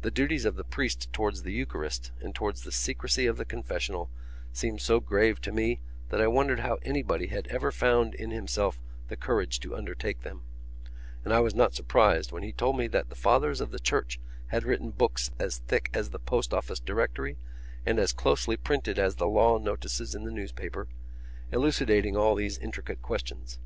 The 0.00 0.10
duties 0.10 0.46
of 0.46 0.56
the 0.56 0.64
priest 0.64 1.12
towards 1.12 1.42
the 1.42 1.52
Eucharist 1.52 2.10
and 2.22 2.34
towards 2.34 2.62
the 2.62 2.72
secrecy 2.72 3.26
of 3.26 3.36
the 3.36 3.44
confessional 3.44 4.08
seemed 4.50 4.80
so 4.80 4.98
grave 4.98 5.42
to 5.42 5.52
me 5.52 5.80
that 6.08 6.22
I 6.22 6.26
wondered 6.26 6.60
how 6.60 6.78
anybody 6.84 7.26
had 7.26 7.48
ever 7.48 7.70
found 7.70 8.14
in 8.14 8.30
himself 8.30 8.80
the 9.08 9.16
courage 9.18 9.60
to 9.60 9.76
undertake 9.76 10.22
them; 10.22 10.40
and 11.22 11.34
I 11.34 11.40
was 11.40 11.54
not 11.54 11.74
surprised 11.74 12.32
when 12.32 12.42
he 12.42 12.50
told 12.52 12.78
me 12.78 12.86
that 12.88 13.10
the 13.10 13.14
fathers 13.14 13.60
of 13.60 13.72
the 13.72 13.78
Church 13.78 14.18
had 14.46 14.64
written 14.64 14.90
books 14.90 15.30
as 15.38 15.58
thick 15.58 15.90
as 15.92 16.08
the 16.08 16.18
Post 16.18 16.54
Office 16.54 16.80
Directory 16.80 17.36
and 17.84 17.98
as 17.98 18.14
closely 18.14 18.56
printed 18.56 18.98
as 18.98 19.16
the 19.16 19.28
law 19.28 19.58
notices 19.58 20.14
in 20.14 20.24
the 20.24 20.30
newspaper, 20.32 20.88
elucidating 21.52 22.16
all 22.16 22.34
these 22.36 22.56
intricate 22.56 23.02
questions. 23.02 23.58